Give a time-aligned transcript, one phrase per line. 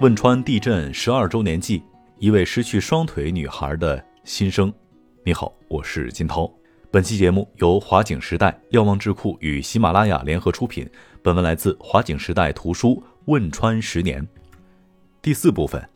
[0.00, 1.82] 汶川地震十二周年祭，
[2.18, 4.72] 一位失去双腿女孩的心声。
[5.26, 6.50] 你好，我是金涛。
[6.90, 10.88] 本期节目由华景时代瞭望智库与喜马拉雅联合出品。
[11.20, 12.94] 本文来自华景时代图书
[13.26, 14.22] 《汶川十年》
[15.20, 15.86] 第四部分。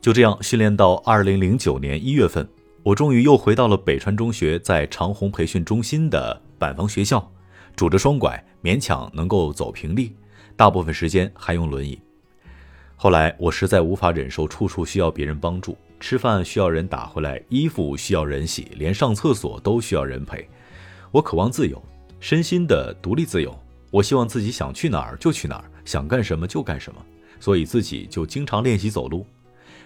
[0.00, 2.48] 就这样训练到二零零九年一月份，
[2.84, 7.32] 我终于又回到了北川中学在长虹培训中心的板房学校，
[7.74, 10.14] 拄着双拐，勉强能够走平地，
[10.54, 12.00] 大部分时间还用轮椅。
[13.02, 20.46] 后来我实在无法忍受处处需要别人帮助，吃饭需要人打回来，衣服需要人洗，连上厕所都需要人陪。
[21.10, 21.82] 我渴望自由，
[22.20, 23.58] 身心的独立自由。
[23.90, 27.02] 我希望自己想去哪儿就去哪儿，想干什么就干什么。
[27.40, 29.24] 所以自己就经常练习走路。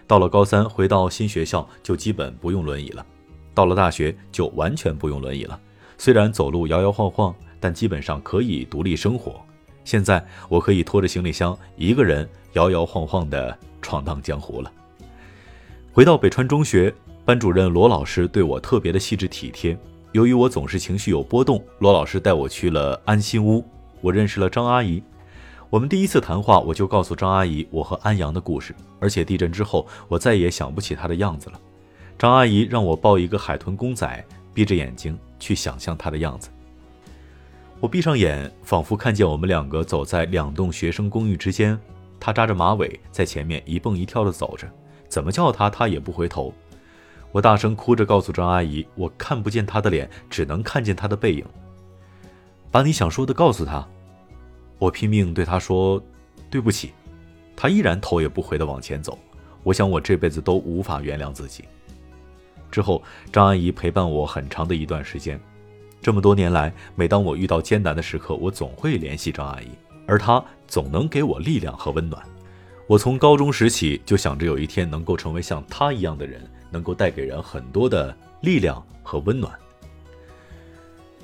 [0.09, 3.07] 到了高三，回到新学校就基本不用轮椅了。
[3.55, 5.57] 到了大学就完全不用轮椅了。
[5.99, 9.41] 虽然走路摇摇晃晃，但基本上可以独立生活。
[9.85, 12.29] 现在我可以拖着行李箱一个人。
[12.55, 14.73] 摇摇晃晃地闯荡江湖了。
[15.93, 16.93] 回到北川中学，
[17.25, 19.79] 班主任罗老师对我特别的细致体贴。
[20.13, 23.65] 由于我总是情绪有波动，罗老师带我去了安心屋，
[24.01, 25.03] 我认识了张阿姨。
[25.71, 31.61] 我们第一次谈话，我就告诉张阿姨我和安阳的故事，而且地震之后，我再也想不起她的样子了。
[32.17, 36.49] 张阿姨让我抱一个海豚公仔，闭着眼睛去想象她的样子。
[37.81, 41.77] 我闭上眼，仿佛看见我们两个走在两栋学生公寓之间。
[42.25, 44.67] 他扎着马尾，在前面一蹦一跳地走着，
[45.11, 46.55] 怎么叫他，他也不回头。
[47.33, 51.45] 我大声哭着告诉张阿姨，我看不见他的脸，只能看见他的背影。
[52.71, 53.87] 把你想说的告诉他。
[54.79, 56.03] 我拼命对他说
[56.49, 56.95] ：“对不起。”
[57.55, 59.19] 他依然头也不回地往前走。
[59.63, 61.63] 我想我这辈子都无法原谅自己。
[62.71, 65.39] 之后，张阿姨陪伴我很长的一段时间。
[66.01, 69.69] 这么多年来，每当我遇到艰难的时刻，我总会联系张阿姨。
[70.07, 72.23] 而他总能给我力量和温暖。
[72.87, 79.53] 我从高中时起就想着有一天能够成为像他一样的人，能够带给人很多的力量和温暖。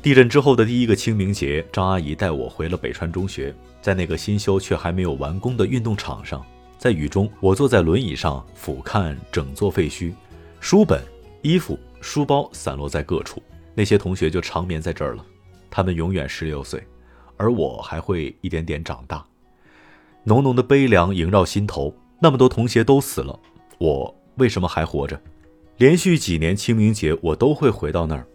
[0.02, 6.42] 地震之后的第一个清明节，张阿姨带我回了北川中学，在那个新修却还没有完工的运动场上，
[6.78, 10.14] 在雨中，我坐在轮椅上俯瞰整座废墟，
[10.58, 11.02] 书本、
[11.42, 13.42] 衣服、书包散落在各处。
[13.74, 15.24] 那些同学就长眠在这儿了，
[15.70, 16.82] 他们永远十六岁。
[17.40, 19.24] 而我还会一点点长大，
[20.24, 21.94] 浓浓的悲凉萦绕心头。
[22.20, 23.40] 那么多同学都死了，
[23.78, 25.18] 我为什么还活着？
[25.78, 28.26] 连续几年清明节，我都会回到那儿。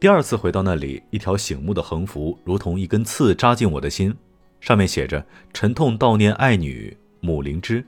[0.00, 4.12] 第二次回到那里，一条醒目的横幅如同一根刺扎进我的心，
[4.60, 7.86] 上面写着“沉痛悼念爱女母灵芝”。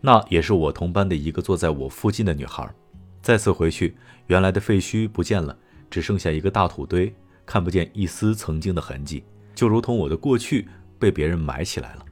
[0.00, 2.66] 那也是我同班的一个坐在我附近的女孩。
[3.20, 3.94] 再次回去，
[4.28, 5.54] 原来的废墟不见了，
[5.90, 9.22] 只剩下一个大土堆，看不见一丝曾经的痕迹。
[9.60, 10.66] 就如同我的过去
[10.98, 12.06] 被别人埋起来了。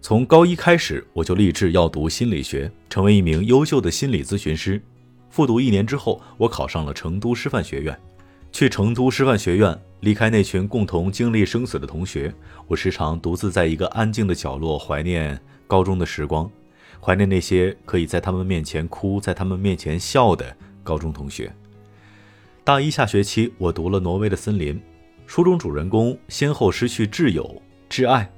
[0.00, 4.82] 从高一开始，我就立志要读心理学，成为一名优秀的心理咨询师。
[5.30, 7.96] 复读一年之后，我考上了成都师范学院。
[8.50, 12.34] 去成都师范学院，离开那群共同经历生死的同学，
[12.66, 16.50] 我时常独自在一个安静的角落怀念高中的时光，
[17.00, 21.52] 怀念那些可以在他们面前哭，在他们面前笑的高中同学。
[22.64, 24.74] 大一下学期，我读了《挪威的森林》。
[25.30, 28.28] 书中主人公先后失去挚友、挚爱，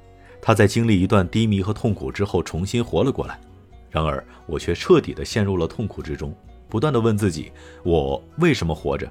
[0.42, 3.40] 他在经历一段低迷和痛苦之后重新活了过来。
[3.88, 6.36] 然而，我却彻底的陷入了痛苦之中，
[6.68, 7.50] 不断的问自己：
[7.82, 9.10] 我为什么活着？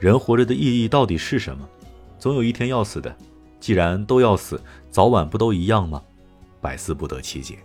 [0.00, 1.64] 人活着的意义到底是什么？
[2.18, 3.16] 总有一天要死的，
[3.60, 4.60] 既然都要死，
[4.90, 6.02] 早晚不都一样吗？
[6.60, 7.56] 百思不得其解。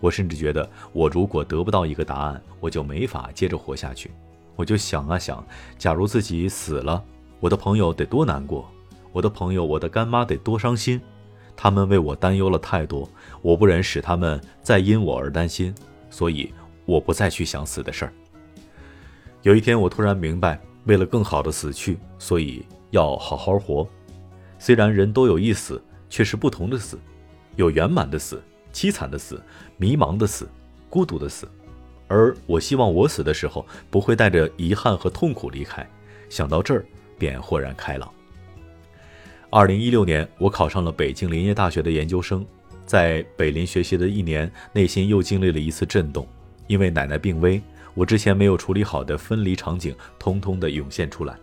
[0.00, 4.10] 我甚至觉得，我如果得不到一个答案，我就没法接着活下去。
[4.56, 5.46] 我就想啊想，
[5.78, 7.00] 假如自己死了，
[7.38, 8.68] 我的朋友得多难过。
[9.14, 11.00] 我的朋友，我的干妈得多伤心，
[11.54, 13.08] 他们为我担忧了太多，
[13.42, 15.72] 我不忍使他们再因我而担心，
[16.10, 16.52] 所以
[16.84, 18.12] 我不再去想死的事儿。
[19.42, 23.86] 有一天，我突然明白，为了更好的死去，所以要好好活。
[24.58, 26.98] 虽然人都有一死，却是不同的死，
[27.54, 28.42] 有圆满的死、
[28.72, 29.40] 凄惨的死、
[29.76, 30.48] 迷茫的死、
[30.90, 31.46] 孤独的死，
[32.08, 35.88] 而我希望我死的时候不会带着遗憾和痛苦离开。
[36.28, 36.84] 想到这儿，
[37.16, 38.12] 便豁然开朗。
[39.56, 42.44] 二零一六年，我考上了北京林业大学的研究生，
[42.84, 46.26] 在北林学习的一年，内心又经历了一次震动，
[46.66, 47.62] 因为奶奶病危，
[47.94, 51.36] 我之前没有处理好的分离场景，通通的涌现出来。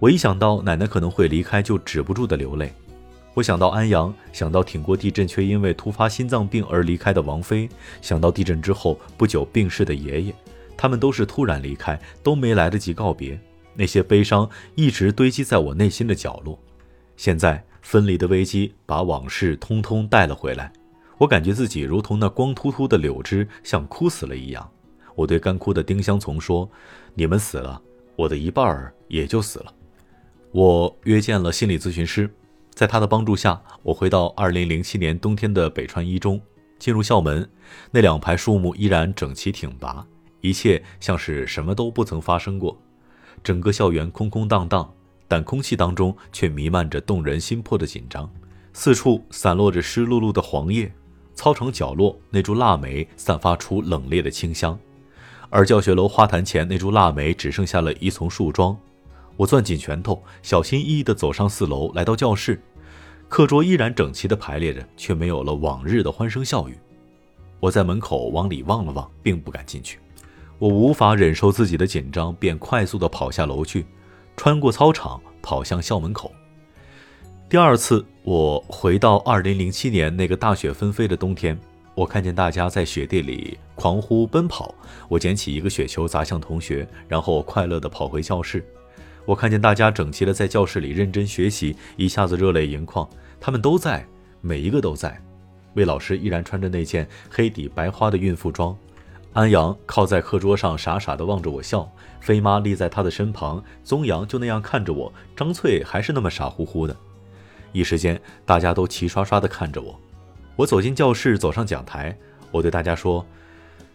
[0.00, 2.72] 我一想到奶奶可能会离开，就止不住的流泪。
[3.34, 7.68] 我想到安阳，想到挺过地震却因为突发心脏病而离开的王菲，
[8.02, 10.34] 想到地震之后不久病逝的爷爷，
[10.76, 13.38] 他们都是突然离开，都没来得及告别，
[13.76, 16.58] 那些悲伤一直堆积在我内心的角落。
[17.20, 20.72] 现在分离的危机把往事通通带了回来，
[21.18, 24.66] 我感觉自己如同那光秃秃的柳枝，像枯死了一样。
[25.14, 26.66] 我对干枯的丁香丛说
[27.12, 27.78] ：“你们死了，
[28.16, 29.74] 我的一半儿也就死了。”
[30.50, 32.34] 我约见了心理咨询师，
[32.70, 36.40] 在他的帮助下，我回到2007年冬天的北川一中。
[36.78, 37.46] 进入校门，
[37.90, 40.06] 那两排树木依然整齐挺拔，
[40.40, 42.80] 一切像是什么都不曾发生过。
[43.44, 44.90] 整个校园空空荡荡，
[45.30, 48.28] 但空气当中却弥漫着动人心魄的紧张。
[48.72, 50.92] 四处散落着湿漉漉的黄叶，
[51.36, 54.76] 操场角落那株腊梅散发出冷冽的清香，
[55.48, 58.76] 而教学楼花坛前那株腊梅只剩下了一丛树桩。
[59.36, 62.60] 我攥紧拳头，小心翼翼地走上四楼，来到教室，
[63.28, 66.76] 课桌依然整齐地排列着，却没有了往日的欢声笑语。
[67.60, 70.00] 我在门口往里望了望，并不敢进去。
[70.58, 73.86] 我无法忍受自己的紧张，便快速地跑下楼去，
[74.36, 76.32] 穿过操场，跑向校门口。
[77.48, 81.58] 第二次，我回到2007年那个大雪纷飞的冬天，
[81.94, 84.74] 我看见大家在雪地里狂呼奔跑。
[85.08, 88.64] 我捡起一个雪球砸向同学，然后快乐地跑回教室。
[89.26, 93.08] 我看见大家整齐地在教室里认真学习，一下子热泪盈眶。
[93.40, 94.06] 他们都在，
[94.40, 95.20] 每一个都在。
[95.74, 98.76] 魏老师依然穿着那件黑底白花的孕妇装。
[99.32, 101.88] 安阳靠在课桌上，傻傻地望着我笑。
[102.20, 105.12] 飞妈立在他的身旁，宗阳就那样看着我。
[105.36, 106.96] 张翠还是那么傻乎乎的。
[107.72, 109.98] 一时间，大家都齐刷刷地看着我。
[110.56, 112.16] 我走进教室，走上讲台，
[112.50, 113.24] 我对大家说：“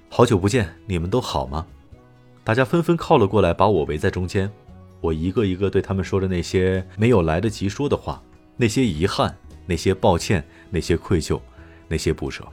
[0.10, 1.68] 好久不见，你们都好吗？”
[2.46, 4.50] 大家纷纷靠了过来，把我围在中间。
[5.02, 8.24] 我一个一个对他们说着那些没有来得及说的话，
[8.56, 11.40] 那些遗憾，那些抱歉，那些愧疚，
[11.90, 12.44] 那些不舍。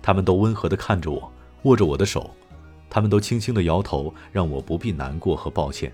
[0.00, 1.30] 他们都温和地看着我，
[1.62, 2.30] 握着我的手，
[2.88, 5.92] 他们都轻轻地摇头，让我不必难过和抱歉。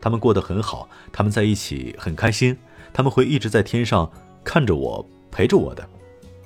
[0.00, 2.56] 他们过得很好，他们在一起很开心。
[2.92, 4.10] 他们会一直在天上
[4.44, 5.88] 看着我，陪着我的。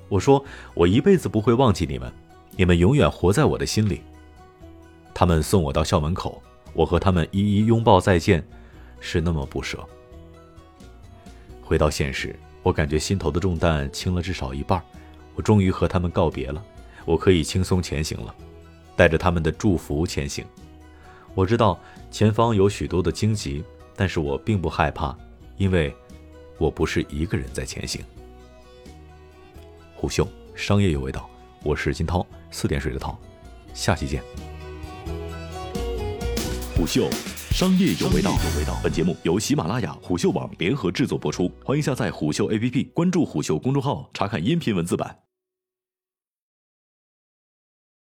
[0.08, 0.44] 我说，
[0.74, 2.12] 我一辈子不会忘记你们，
[2.56, 4.00] 你们永远活在我的心里。
[5.12, 6.40] 他们送我到校门口，
[6.72, 8.46] 我和他们一一拥抱再见，
[9.00, 9.84] 是那么不舍。
[11.62, 14.80] 回到现实，我感觉心头的重担轻了至少一半。
[15.34, 16.64] 我终于和他们告别了，
[17.06, 18.34] 我可以轻松前行了，
[18.94, 20.44] 带着他们的祝福前行。
[21.34, 21.80] 我知道
[22.10, 23.64] 前方有许多的荆棘，
[23.94, 25.16] 但是我并不害怕，
[25.56, 25.96] 因为。
[26.58, 28.02] 我不是一个人在前行。
[29.94, 31.28] 虎嗅商业有味道，
[31.62, 33.14] 我是金涛，四点水的涛，
[33.74, 34.22] 下期见。
[36.74, 37.10] 虎嗅
[37.50, 45.25] 商业有味道，有味道本节目由喜马拉雅、虎嗅网联合制作播出，欢迎下载虎嗅 APP，关注虎嗅公众号，查看音频文字版。